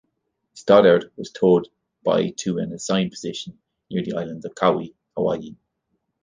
"Stoddard" 0.55 1.11
was 1.15 1.29
towed 1.29 1.67
by 2.03 2.31
to 2.37 2.57
an 2.57 2.73
assigned 2.73 3.11
position 3.11 3.59
near 3.91 4.03
the 4.03 4.13
island 4.15 4.43
of 4.45 4.55
Kauai, 4.55 4.87
Hawaii. 5.15 5.55